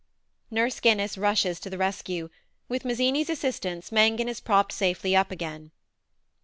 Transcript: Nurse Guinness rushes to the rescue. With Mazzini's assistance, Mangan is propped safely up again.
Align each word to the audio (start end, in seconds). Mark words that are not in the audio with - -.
Nurse 0.49 0.79
Guinness 0.79 1.15
rushes 1.15 1.59
to 1.59 1.69
the 1.69 1.77
rescue. 1.77 2.31
With 2.67 2.85
Mazzini's 2.85 3.29
assistance, 3.29 3.91
Mangan 3.91 4.27
is 4.27 4.39
propped 4.39 4.71
safely 4.71 5.15
up 5.15 5.29
again. 5.29 5.69